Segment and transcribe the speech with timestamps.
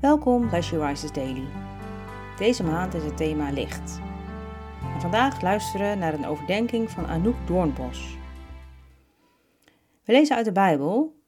[0.00, 1.48] Welkom bij She Rises Daily.
[2.36, 4.00] Deze maand is het thema licht.
[4.94, 8.16] En vandaag luisteren we naar een overdenking van Anouk Doornbos.
[10.04, 11.20] We lezen uit de Bijbel,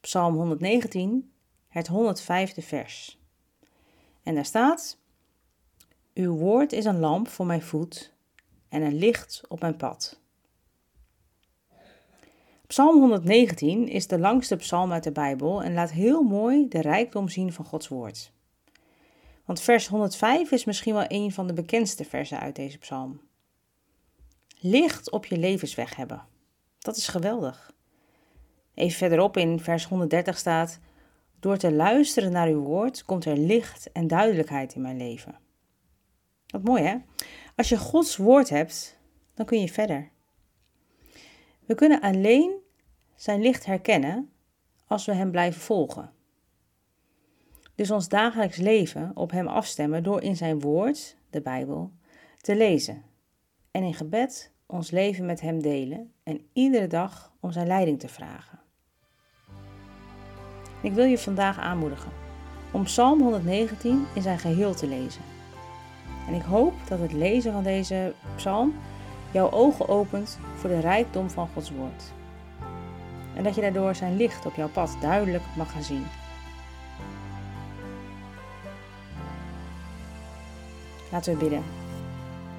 [0.00, 1.32] Psalm 119,
[1.68, 3.20] het 105e vers.
[4.22, 4.98] En daar staat:
[6.14, 8.14] Uw woord is een lamp voor mijn voet
[8.68, 10.20] en een licht op mijn pad.
[12.66, 17.28] Psalm 119 is de langste psalm uit de Bijbel en laat heel mooi de rijkdom
[17.28, 18.32] zien van Gods woord.
[19.44, 23.20] Want vers 105 is misschien wel een van de bekendste versen uit deze psalm.
[24.58, 26.26] Licht op je levensweg hebben.
[26.78, 27.72] Dat is geweldig.
[28.74, 30.78] Even verderop in vers 130 staat:
[31.40, 35.38] Door te luisteren naar uw woord komt er licht en duidelijkheid in mijn leven.
[36.46, 36.96] Wat mooi hè?
[37.56, 38.98] Als je Gods woord hebt,
[39.34, 40.10] dan kun je verder.
[41.66, 42.54] We kunnen alleen
[43.14, 44.30] zijn licht herkennen
[44.86, 46.12] als we Hem blijven volgen.
[47.74, 51.92] Dus ons dagelijks leven op Hem afstemmen door in Zijn woord, de Bijbel,
[52.40, 53.02] te lezen.
[53.70, 58.08] En in gebed ons leven met Hem delen en iedere dag om Zijn leiding te
[58.08, 58.60] vragen.
[60.82, 62.12] Ik wil je vandaag aanmoedigen
[62.72, 65.22] om Psalm 119 in zijn geheel te lezen.
[66.28, 68.74] En ik hoop dat het lezen van deze psalm
[69.30, 72.12] jouw ogen opent voor de rijkdom van Gods woord.
[73.34, 76.06] En dat je daardoor zijn licht op jouw pad duidelijk mag gaan zien.
[81.10, 81.62] Laten we bidden.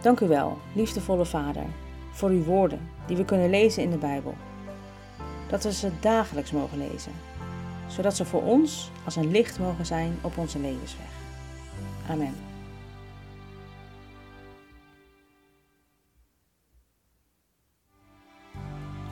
[0.00, 1.64] Dank u wel, liefdevolle Vader,
[2.10, 4.34] voor uw woorden die we kunnen lezen in de Bijbel.
[5.46, 7.12] Dat we ze dagelijks mogen lezen,
[7.86, 11.06] zodat ze voor ons als een licht mogen zijn op onze levensweg.
[12.10, 12.47] Amen.